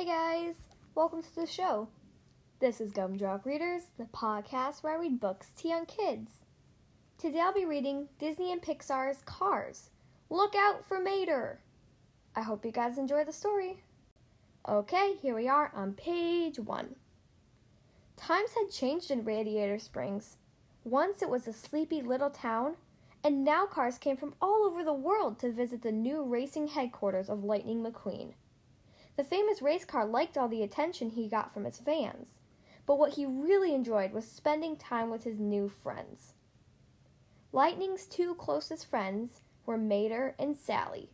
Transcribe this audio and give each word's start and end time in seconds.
Hey 0.00 0.06
guys, 0.06 0.54
welcome 0.94 1.22
to 1.22 1.34
the 1.34 1.46
show. 1.46 1.86
This 2.58 2.80
is 2.80 2.90
Gumdrop 2.90 3.44
Readers, 3.44 3.82
the 3.98 4.04
podcast 4.04 4.82
where 4.82 4.94
I 4.94 4.98
read 4.98 5.20
books 5.20 5.48
to 5.58 5.68
young 5.68 5.84
kids. 5.84 6.46
Today 7.18 7.40
I'll 7.40 7.52
be 7.52 7.66
reading 7.66 8.08
Disney 8.18 8.50
and 8.50 8.62
Pixar's 8.62 9.20
Cars. 9.26 9.90
Look 10.30 10.54
out 10.54 10.88
for 10.88 10.98
Mater! 11.00 11.60
I 12.34 12.40
hope 12.40 12.64
you 12.64 12.72
guys 12.72 12.96
enjoy 12.96 13.24
the 13.24 13.32
story. 13.34 13.82
Okay, 14.66 15.16
here 15.20 15.34
we 15.34 15.48
are 15.48 15.70
on 15.74 15.92
page 15.92 16.58
one. 16.58 16.94
Times 18.16 18.52
had 18.54 18.70
changed 18.70 19.10
in 19.10 19.22
Radiator 19.22 19.78
Springs. 19.78 20.38
Once 20.82 21.20
it 21.20 21.28
was 21.28 21.46
a 21.46 21.52
sleepy 21.52 22.00
little 22.00 22.30
town, 22.30 22.76
and 23.22 23.44
now 23.44 23.66
cars 23.66 23.98
came 23.98 24.16
from 24.16 24.32
all 24.40 24.64
over 24.64 24.82
the 24.82 24.94
world 24.94 25.38
to 25.40 25.52
visit 25.52 25.82
the 25.82 25.92
new 25.92 26.24
racing 26.24 26.68
headquarters 26.68 27.28
of 27.28 27.44
Lightning 27.44 27.84
McQueen. 27.84 28.32
The 29.20 29.26
famous 29.26 29.60
race 29.60 29.84
car 29.84 30.06
liked 30.06 30.38
all 30.38 30.48
the 30.48 30.62
attention 30.62 31.10
he 31.10 31.28
got 31.28 31.52
from 31.52 31.66
his 31.66 31.76
fans, 31.76 32.38
but 32.86 32.98
what 32.98 33.12
he 33.12 33.26
really 33.26 33.74
enjoyed 33.74 34.12
was 34.12 34.26
spending 34.26 34.76
time 34.76 35.10
with 35.10 35.24
his 35.24 35.38
new 35.38 35.68
friends. 35.68 36.32
Lightning's 37.52 38.06
two 38.06 38.34
closest 38.36 38.86
friends 38.86 39.42
were 39.66 39.76
Mater 39.76 40.34
and 40.38 40.56
Sally. 40.56 41.10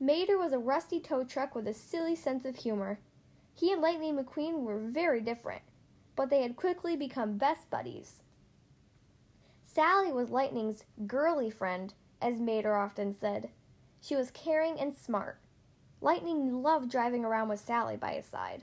Mater 0.00 0.36
was 0.36 0.52
a 0.52 0.58
rusty 0.58 0.98
tow 0.98 1.22
truck 1.22 1.54
with 1.54 1.68
a 1.68 1.74
silly 1.74 2.16
sense 2.16 2.44
of 2.44 2.56
humor. 2.56 2.98
He 3.54 3.72
and 3.72 3.80
Lightning 3.80 4.16
McQueen 4.16 4.64
were 4.64 4.80
very 4.80 5.20
different, 5.20 5.62
but 6.16 6.30
they 6.30 6.42
had 6.42 6.56
quickly 6.56 6.96
become 6.96 7.38
best 7.38 7.70
buddies. 7.70 8.24
Sally 9.62 10.10
was 10.10 10.30
Lightning's 10.30 10.82
girly 11.06 11.50
friend, 11.50 11.94
as 12.20 12.40
Mater 12.40 12.74
often 12.74 13.12
said. 13.12 13.50
She 14.00 14.16
was 14.16 14.32
caring 14.32 14.80
and 14.80 14.92
smart. 14.92 15.38
Lightning 16.00 16.62
loved 16.62 16.90
driving 16.90 17.24
around 17.24 17.48
with 17.48 17.60
Sally 17.60 17.96
by 17.96 18.12
his 18.12 18.26
side. 18.26 18.62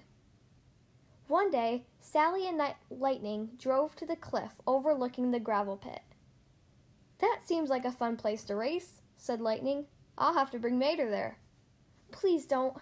One 1.27 1.49
day, 1.49 1.85
Sally 1.99 2.47
and 2.47 2.61
Lightning 2.89 3.49
drove 3.57 3.95
to 3.97 4.05
the 4.05 4.15
cliff 4.15 4.61
overlooking 4.67 5.31
the 5.31 5.39
gravel 5.39 5.75
pit. 5.75 6.01
That 7.19 7.39
seems 7.43 7.69
like 7.69 7.85
a 7.85 7.91
fun 7.91 8.15
place 8.15 8.43
to 8.45 8.55
race, 8.55 9.01
said 9.17 9.41
Lightning. 9.41 9.85
I'll 10.17 10.35
have 10.35 10.51
to 10.51 10.59
bring 10.59 10.77
Mater 10.77 11.09
there. 11.09 11.37
Please 12.11 12.45
don't, 12.45 12.77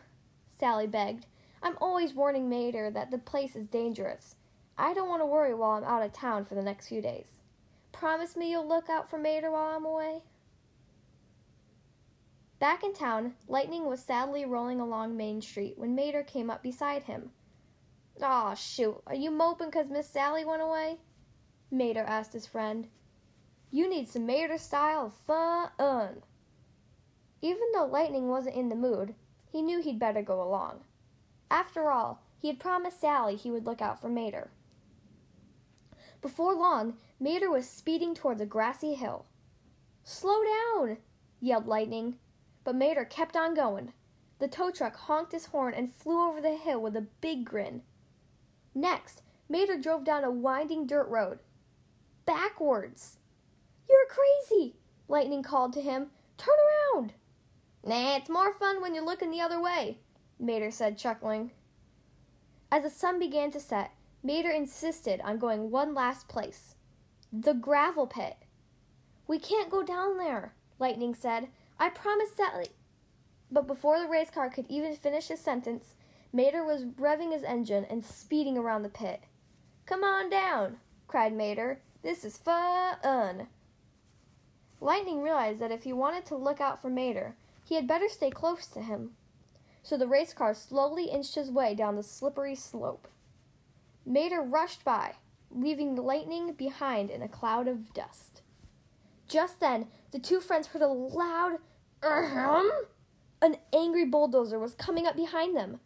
Sally 0.49 0.87
begged. 0.87 1.25
I'm 1.63 1.77
always 1.79 2.13
warning 2.13 2.49
Mater 2.49 2.91
that 2.91 3.09
the 3.09 3.17
place 3.17 3.55
is 3.55 3.67
dangerous. 3.67 4.35
I 4.77 4.93
don't 4.93 5.09
want 5.09 5.21
to 5.21 5.25
worry 5.25 5.53
while 5.53 5.71
I'm 5.71 5.83
out 5.83 6.03
of 6.03 6.11
town 6.11 6.45
for 6.45 6.55
the 6.55 6.61
next 6.61 6.89
few 6.89 7.01
days. 7.01 7.39
Promise 7.91 8.35
me 8.35 8.51
you'll 8.51 8.67
look 8.67 8.89
out 8.89 9.09
for 9.09 9.17
Mater 9.17 9.49
while 9.49 9.75
I'm 9.75 9.85
away? 9.85 10.23
Back 12.63 12.85
in 12.85 12.93
town, 12.93 13.35
Lightning 13.49 13.87
was 13.87 14.01
sadly 14.01 14.45
rolling 14.45 14.79
along 14.79 15.17
Main 15.17 15.41
Street 15.41 15.77
when 15.77 15.95
Mater 15.95 16.23
came 16.23 16.49
up 16.49 16.63
beside 16.63 17.03
him. 17.03 17.31
Aw, 18.21 18.53
shoot, 18.53 19.03
are 19.05 19.13
you 19.13 19.31
moping 19.31 19.69
'cause 19.69 19.89
Miss 19.89 20.07
Sally 20.07 20.45
went 20.45 20.61
away? 20.61 21.01
Mater 21.69 22.05
asked 22.05 22.31
his 22.31 22.47
friend. 22.47 22.89
You 23.69 23.89
need 23.89 24.07
some 24.07 24.25
Mater 24.25 24.57
style 24.57 25.09
fun. 25.09 26.23
Even 27.41 27.69
though 27.73 27.83
Lightning 27.83 28.29
wasn't 28.29 28.55
in 28.55 28.69
the 28.69 28.77
mood, 28.77 29.13
he 29.49 29.61
knew 29.61 29.81
he'd 29.81 29.99
better 29.99 30.21
go 30.21 30.41
along. 30.41 30.85
After 31.51 31.91
all, 31.91 32.21
he 32.37 32.47
had 32.47 32.61
promised 32.61 33.01
Sally 33.01 33.35
he 33.35 33.51
would 33.51 33.65
look 33.65 33.81
out 33.81 33.99
for 33.99 34.07
Mater. 34.07 34.51
Before 36.21 36.53
long, 36.53 36.97
Mater 37.19 37.51
was 37.51 37.69
speeding 37.69 38.15
towards 38.15 38.39
a 38.39 38.45
grassy 38.45 38.93
hill. 38.93 39.25
Slow 40.05 40.45
down! 40.45 40.99
yelled 41.41 41.67
Lightning 41.67 42.19
but 42.63 42.75
Mater 42.75 43.05
kept 43.05 43.35
on 43.35 43.53
going. 43.53 43.93
The 44.39 44.47
tow 44.47 44.71
truck 44.71 44.95
honked 44.95 45.31
his 45.31 45.47
horn 45.47 45.73
and 45.73 45.93
flew 45.93 46.27
over 46.27 46.41
the 46.41 46.55
hill 46.55 46.81
with 46.81 46.95
a 46.95 47.07
big 47.21 47.45
grin. 47.45 47.83
Next, 48.75 49.21
Mater 49.49 49.77
drove 49.77 50.03
down 50.03 50.23
a 50.23 50.31
winding 50.31 50.87
dirt 50.87 51.07
road. 51.07 51.39
Backwards! 52.25 53.17
You're 53.89 54.07
crazy! 54.09 54.75
Lightning 55.07 55.43
called 55.43 55.73
to 55.73 55.81
him. 55.81 56.07
Turn 56.37 56.55
around! 56.95 57.13
Nah, 57.85 58.15
it's 58.17 58.29
more 58.29 58.53
fun 58.53 58.81
when 58.81 58.95
you're 58.95 59.05
looking 59.05 59.29
the 59.29 59.41
other 59.41 59.61
way, 59.61 59.99
Mater 60.39 60.71
said, 60.71 60.97
chuckling. 60.97 61.51
As 62.71 62.83
the 62.83 62.89
sun 62.89 63.19
began 63.19 63.51
to 63.51 63.59
set, 63.59 63.91
Mater 64.23 64.49
insisted 64.49 65.19
on 65.21 65.37
going 65.37 65.69
one 65.69 65.93
last 65.93 66.27
place 66.27 66.75
the 67.31 67.53
gravel 67.53 68.05
pit. 68.05 68.37
We 69.27 69.39
can't 69.39 69.69
go 69.69 69.81
down 69.81 70.17
there, 70.17 70.53
Lightning 70.79 71.15
said. 71.15 71.47
I 71.83 71.89
promised 71.89 72.37
Sally. 72.37 72.69
But 73.51 73.67
before 73.67 73.99
the 73.99 74.07
race 74.07 74.29
car 74.29 74.49
could 74.49 74.67
even 74.69 74.95
finish 74.95 75.27
his 75.27 75.41
sentence, 75.41 75.95
Mater 76.31 76.63
was 76.63 76.85
revving 76.85 77.33
his 77.33 77.43
engine 77.43 77.85
and 77.89 78.05
speeding 78.05 78.57
around 78.57 78.83
the 78.83 78.89
pit. 78.89 79.23
Come 79.85 80.01
on 80.01 80.29
down, 80.29 80.77
cried 81.09 81.33
Mater. 81.33 81.81
This 82.01 82.23
is 82.23 82.37
fun. 82.37 83.47
Lightning 84.79 85.21
realized 85.21 85.59
that 85.59 85.73
if 85.73 85.83
he 85.83 85.91
wanted 85.91 86.25
to 86.27 86.37
look 86.37 86.61
out 86.61 86.81
for 86.81 86.89
Mater, 86.89 87.35
he 87.65 87.75
had 87.75 87.85
better 87.85 88.07
stay 88.07 88.29
close 88.29 88.65
to 88.67 88.79
him. 88.79 89.17
So 89.81 89.97
the 89.97 90.07
race 90.07 90.33
car 90.33 90.53
slowly 90.53 91.09
inched 91.09 91.35
his 91.35 91.51
way 91.51 91.75
down 91.75 91.97
the 91.97 92.03
slippery 92.03 92.55
slope. 92.55 93.09
Mater 94.05 94.41
rushed 94.41 94.85
by, 94.85 95.15
leaving 95.51 95.97
Lightning 95.97 96.53
behind 96.53 97.09
in 97.09 97.21
a 97.21 97.27
cloud 97.27 97.67
of 97.67 97.93
dust. 97.93 98.41
Just 99.27 99.59
then, 99.59 99.87
the 100.13 100.19
two 100.19 100.39
friends 100.39 100.67
heard 100.67 100.83
a 100.83 100.87
loud 100.87 101.57
ahem. 102.03 102.69
An 103.41 103.57
angry 103.73 104.05
bulldozer 104.05 104.59
was 104.59 104.75
coming 104.75 105.07
up 105.07 105.15
behind 105.15 105.57
them. 105.57 105.79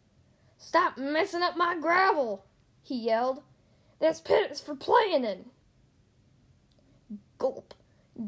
Stop 0.58 0.98
messing 0.98 1.42
up 1.42 1.56
my 1.56 1.74
gravel, 1.80 2.44
he 2.82 2.94
yelled. 2.94 3.42
This 4.00 4.20
pit 4.20 4.50
is 4.50 4.60
for 4.60 4.76
playing 4.76 5.24
in. 5.24 5.46
Gulp. 7.38 7.72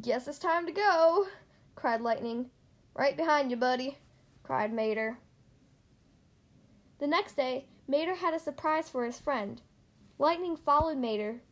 Guess 0.01 0.27
it's 0.27 0.39
time 0.39 0.65
to 0.67 0.73
go, 0.73 1.27
cried 1.75 2.01
Lightning. 2.01 2.47
Right 2.95 3.17
behind 3.17 3.51
you, 3.51 3.59
buddy, 3.59 3.99
cried 4.43 4.73
Mater. 4.73 5.19
The 6.99 7.07
next 7.07 7.37
day, 7.37 7.67
Mater 7.87 8.15
had 8.15 8.33
a 8.33 8.39
surprise 8.41 8.89
for 8.89 9.05
his 9.05 9.19
friend. 9.19 9.61
Lightning 10.19 10.57
followed 10.57 10.97
Mater 10.97 11.43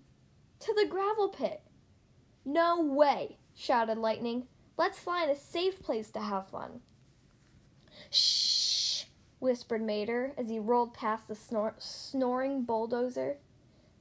to 0.61 0.75
the 0.75 0.87
gravel 0.89 1.29
pit. 1.29 1.61
No 2.45 2.81
way, 2.81 3.37
shouted 3.59 3.99
Lightning. 3.99 4.47
Let's 4.77 5.01
find 5.01 5.29
a 5.29 5.37
safe 5.37 5.83
place 5.83 6.11
to 6.13 6.21
have 6.21 6.49
fun. 6.49 6.81
Shh, 8.09 9.05
whispered 9.41 9.83
Mater 9.83 10.33
as 10.39 10.49
he 10.49 10.61
rolled 10.61 10.95
past 10.95 11.27
the 11.27 11.35
snor- 11.35 11.83
snoring 11.83 12.63
bulldozer. 12.63 13.39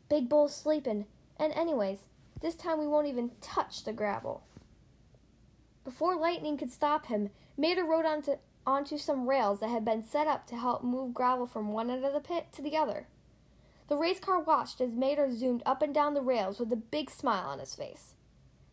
Big 0.10 0.30
Bull's 0.30 0.56
sleeping, 0.56 1.06
and 1.38 1.52
anyways, 1.54 2.06
this 2.40 2.56
time 2.56 2.80
we 2.80 2.88
won't 2.88 3.08
even 3.08 3.32
touch 3.42 3.84
the 3.84 3.92
gravel. 3.92 4.44
Before 5.84 6.16
Lightning 6.16 6.58
could 6.58 6.72
stop 6.72 7.08
him, 7.08 7.32
Mater 7.58 7.84
rode 7.84 8.06
onto, 8.06 8.36
onto 8.66 8.98
some 8.98 9.28
rails 9.28 9.60
that 9.60 9.70
had 9.70 9.84
been 9.84 10.04
set 10.04 10.28
up 10.28 10.46
to 10.48 10.56
help 10.56 10.84
move 10.84 11.16
gravel 11.16 11.48
from 11.48 11.72
one 11.72 11.90
end 11.90 12.06
of 12.06 12.14
the 12.14 12.20
pit 12.20 12.48
to 12.54 12.62
the 12.62 12.78
other. 12.78 13.08
The 13.88 13.98
race 13.98 14.20
car 14.20 14.40
watched 14.40 14.80
as 14.82 14.92
Mater 14.92 15.32
zoomed 15.32 15.64
up 15.66 15.82
and 15.82 15.94
down 15.94 16.14
the 16.14 16.22
rails 16.22 16.60
with 16.60 16.72
a 16.72 16.78
big 16.78 17.10
smile 17.10 17.48
on 17.48 17.60
his 17.60 17.74
face. 17.74 18.14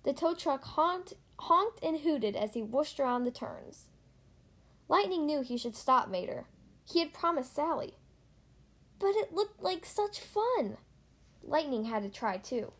The 0.04 0.12
tow 0.12 0.34
truck 0.34 0.64
honked, 0.64 1.14
honked 1.38 1.82
and 1.82 2.00
hooted 2.00 2.36
as 2.36 2.52
he 2.54 2.62
whooshed 2.62 3.00
around 3.00 3.24
the 3.24 3.30
turns. 3.30 3.86
Lightning 4.86 5.24
knew 5.24 5.40
he 5.40 5.56
should 5.56 5.74
stop 5.74 6.08
Mater. 6.08 6.46
He 6.84 7.00
had 7.00 7.14
promised 7.14 7.54
Sally. 7.54 7.94
But 8.98 9.16
it 9.16 9.32
looked 9.32 9.62
like 9.62 9.86
such 9.86 10.20
fun. 10.20 10.76
Lightning 11.42 11.84
had 11.84 12.02
to 12.02 12.10
try 12.10 12.36
too. 12.36 12.72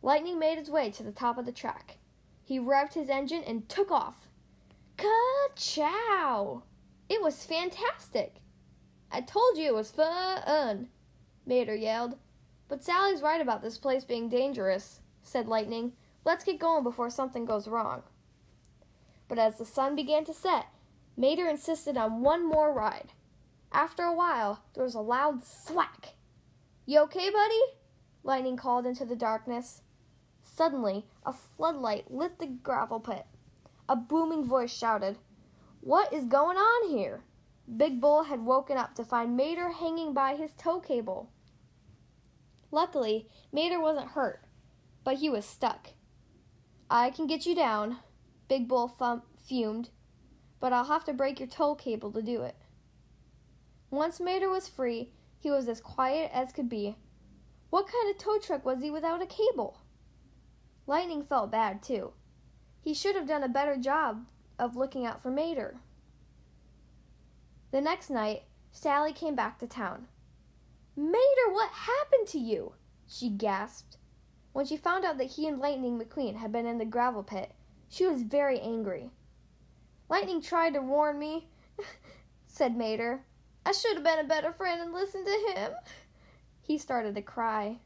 Lightning 0.00 0.38
made 0.38 0.58
his 0.58 0.70
way 0.70 0.90
to 0.90 1.02
the 1.02 1.12
top 1.12 1.36
of 1.36 1.44
the 1.44 1.52
track. 1.52 1.98
He 2.42 2.58
revved 2.58 2.94
his 2.94 3.10
engine 3.10 3.44
and 3.44 3.68
took 3.68 3.90
off. 3.90 4.28
Ka-chow! 4.96 6.62
It 7.08 7.22
was 7.22 7.44
fantastic. 7.44 8.36
I 9.10 9.20
told 9.20 9.58
you 9.58 9.66
it 9.66 9.74
was 9.74 9.90
fun, 9.90 10.88
Mater 11.44 11.74
yelled. 11.74 12.16
But 12.68 12.82
Sally's 12.82 13.20
right 13.20 13.40
about 13.40 13.62
this 13.62 13.76
place 13.76 14.04
being 14.04 14.30
dangerous 14.30 15.01
said 15.22 15.48
Lightning. 15.48 15.92
Let's 16.24 16.44
get 16.44 16.58
going 16.58 16.82
before 16.82 17.10
something 17.10 17.44
goes 17.44 17.68
wrong. 17.68 18.02
But 19.28 19.38
as 19.38 19.58
the 19.58 19.64
sun 19.64 19.96
began 19.96 20.24
to 20.26 20.34
set, 20.34 20.66
Mater 21.16 21.48
insisted 21.48 21.96
on 21.96 22.22
one 22.22 22.46
more 22.46 22.72
ride. 22.72 23.12
After 23.72 24.02
a 24.02 24.14
while, 24.14 24.62
there 24.74 24.84
was 24.84 24.94
a 24.94 25.00
loud 25.00 25.42
thwack. 25.42 26.14
You 26.86 27.00
okay, 27.00 27.30
buddy? 27.30 27.60
Lightning 28.22 28.56
called 28.56 28.86
into 28.86 29.04
the 29.04 29.16
darkness. 29.16 29.82
Suddenly, 30.42 31.06
a 31.24 31.32
floodlight 31.32 32.10
lit 32.10 32.38
the 32.38 32.46
gravel 32.46 33.00
pit. 33.00 33.26
A 33.88 33.96
booming 33.96 34.44
voice 34.44 34.76
shouted, 34.76 35.18
What 35.80 36.12
is 36.12 36.24
going 36.24 36.56
on 36.56 36.90
here? 36.90 37.24
Big 37.76 38.00
Bull 38.00 38.24
had 38.24 38.44
woken 38.44 38.76
up 38.76 38.94
to 38.96 39.04
find 39.04 39.36
Mater 39.36 39.70
hanging 39.70 40.12
by 40.12 40.34
his 40.34 40.52
tow 40.54 40.80
cable. 40.80 41.30
Luckily, 42.70 43.28
Mater 43.52 43.80
wasn't 43.80 44.08
hurt, 44.08 44.44
but 45.04 45.16
he 45.16 45.28
was 45.28 45.44
stuck. 45.44 45.88
I 46.90 47.10
can 47.10 47.26
get 47.26 47.46
you 47.46 47.54
down, 47.54 47.98
Big 48.48 48.68
Bull 48.68 48.88
fumed, 49.36 49.90
but 50.60 50.72
I'll 50.72 50.84
have 50.84 51.04
to 51.04 51.12
break 51.12 51.40
your 51.40 51.48
tow 51.48 51.74
cable 51.74 52.12
to 52.12 52.22
do 52.22 52.42
it. 52.42 52.56
Once 53.90 54.20
Mater 54.20 54.48
was 54.48 54.68
free, 54.68 55.12
he 55.38 55.50
was 55.50 55.68
as 55.68 55.80
quiet 55.80 56.30
as 56.32 56.52
could 56.52 56.68
be. 56.68 56.96
What 57.70 57.88
kind 57.88 58.10
of 58.10 58.18
tow 58.18 58.38
truck 58.38 58.64
was 58.64 58.80
he 58.80 58.90
without 58.90 59.22
a 59.22 59.26
cable? 59.26 59.78
Lightning 60.86 61.24
felt 61.24 61.50
bad, 61.50 61.82
too. 61.82 62.12
He 62.80 62.94
should 62.94 63.16
have 63.16 63.26
done 63.26 63.42
a 63.42 63.48
better 63.48 63.76
job 63.76 64.26
of 64.58 64.76
looking 64.76 65.06
out 65.06 65.22
for 65.22 65.30
Mater. 65.30 65.76
The 67.70 67.80
next 67.80 68.10
night, 68.10 68.42
Sally 68.70 69.12
came 69.12 69.34
back 69.34 69.58
to 69.58 69.66
town. 69.66 70.08
Mater, 70.96 71.50
what 71.50 71.70
happened 71.70 72.28
to 72.28 72.38
you? 72.38 72.74
she 73.06 73.30
gasped. 73.30 73.96
When 74.52 74.66
she 74.66 74.76
found 74.76 75.04
out 75.04 75.18
that 75.18 75.32
he 75.32 75.46
and 75.46 75.58
Lightning 75.58 75.98
McQueen 75.98 76.36
had 76.36 76.52
been 76.52 76.66
in 76.66 76.78
the 76.78 76.84
gravel 76.84 77.22
pit, 77.22 77.52
she 77.88 78.06
was 78.06 78.22
very 78.22 78.60
angry. 78.60 79.10
Lightning 80.08 80.42
tried 80.42 80.74
to 80.74 80.80
warn 80.80 81.18
me, 81.18 81.48
said 82.46 82.76
Mater. 82.76 83.24
I 83.64 83.72
should 83.72 83.94
have 83.94 84.04
been 84.04 84.18
a 84.18 84.24
better 84.24 84.52
friend 84.52 84.80
and 84.80 84.92
listened 84.92 85.26
to 85.26 85.52
him. 85.54 85.72
He 86.60 86.78
started 86.78 87.14
to 87.14 87.22
cry. 87.22 87.78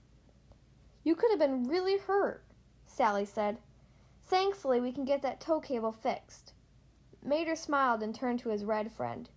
You 1.04 1.14
could 1.14 1.30
have 1.30 1.38
been 1.38 1.68
really 1.68 1.98
hurt, 1.98 2.42
Sally 2.86 3.24
said. 3.24 3.58
Thankfully, 4.24 4.80
we 4.80 4.90
can 4.90 5.04
get 5.04 5.22
that 5.22 5.40
tow 5.40 5.60
cable 5.60 5.92
fixed. 5.92 6.52
Mater 7.22 7.54
smiled 7.54 8.02
and 8.02 8.14
turned 8.14 8.40
to 8.40 8.48
his 8.48 8.64
red 8.64 8.90
friend. 8.90 9.30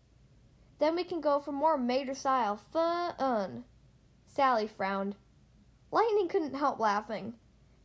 Then 0.80 0.96
we 0.96 1.04
can 1.04 1.22
go 1.22 1.40
for 1.40 1.52
more 1.52 1.78
Mater 1.78 2.16
style 2.16 2.58
fun. 2.58 3.66
Sally 4.26 4.68
frowned. 4.68 5.16
Lightning 5.92 6.28
couldn't 6.28 6.54
help 6.54 6.80
laughing. 6.80 7.34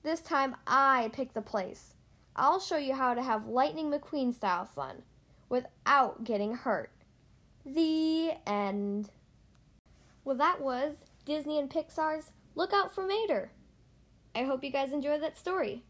This 0.02 0.20
time 0.20 0.56
I 0.66 1.10
picked 1.14 1.34
the 1.34 1.40
place. 1.40 1.94
I'll 2.36 2.60
show 2.60 2.76
you 2.76 2.94
how 2.94 3.14
to 3.14 3.22
have 3.22 3.46
Lightning 3.46 3.90
McQueen 3.90 4.34
style 4.34 4.66
fun 4.66 5.02
without 5.48 6.24
getting 6.24 6.54
hurt. 6.54 6.90
The 7.64 8.32
end. 8.46 9.10
Well, 10.24 10.36
that 10.36 10.60
was 10.60 10.96
Disney 11.24 11.58
and 11.58 11.70
Pixar's 11.70 12.32
Look 12.54 12.72
Out 12.72 12.94
for 12.94 13.06
Mater. 13.06 13.50
I 14.34 14.42
hope 14.42 14.62
you 14.62 14.70
guys 14.70 14.92
enjoyed 14.92 15.22
that 15.22 15.38
story. 15.38 15.82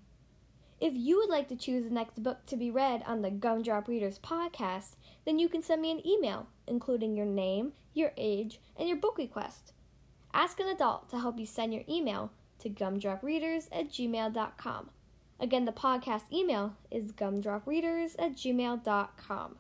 If 0.80 0.94
you 0.94 1.16
would 1.16 1.30
like 1.30 1.48
to 1.48 1.56
choose 1.56 1.84
the 1.84 1.90
next 1.90 2.22
book 2.22 2.46
to 2.46 2.56
be 2.56 2.70
read 2.70 3.02
on 3.06 3.22
the 3.22 3.30
Gumdrop 3.30 3.88
Readers 3.88 4.18
podcast, 4.18 4.96
then 5.24 5.38
you 5.38 5.48
can 5.48 5.62
send 5.62 5.82
me 5.82 5.90
an 5.90 6.06
email, 6.06 6.46
including 6.66 7.16
your 7.16 7.26
name, 7.26 7.72
your 7.92 8.12
age, 8.16 8.60
and 8.76 8.88
your 8.88 8.98
book 8.98 9.18
request. 9.18 9.72
Ask 10.34 10.58
an 10.58 10.66
adult 10.66 11.08
to 11.10 11.18
help 11.20 11.38
you 11.38 11.46
send 11.46 11.72
your 11.72 11.84
email 11.88 12.32
to 12.58 12.68
gumdropreaders 12.68 13.68
at 13.70 13.88
gmail.com. 13.88 14.90
Again, 15.38 15.64
the 15.64 15.72
podcast 15.72 16.32
email 16.32 16.74
is 16.90 17.12
gumdropreaders 17.12 18.16
at 18.18 18.32
gmail.com. 18.34 19.56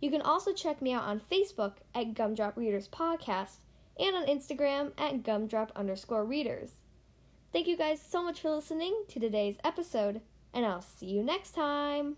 You 0.00 0.10
can 0.10 0.22
also 0.22 0.52
check 0.52 0.80
me 0.80 0.92
out 0.92 1.04
on 1.04 1.20
Facebook 1.30 1.74
at 1.94 2.14
Gumdrop 2.14 2.56
Readers 2.56 2.88
Podcast 2.88 3.58
and 3.98 4.16
on 4.16 4.26
Instagram 4.26 4.92
at 4.98 5.22
gumdrop 5.22 5.70
underscore 5.76 6.24
readers. 6.24 6.72
Thank 7.52 7.66
you 7.66 7.76
guys 7.76 8.00
so 8.00 8.22
much 8.22 8.40
for 8.40 8.50
listening 8.50 9.04
to 9.08 9.20
today's 9.20 9.58
episode, 9.62 10.20
and 10.54 10.64
I'll 10.64 10.82
see 10.82 11.06
you 11.06 11.22
next 11.22 11.52
time. 11.52 12.16